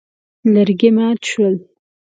[0.53, 1.55] لرګي مات شول.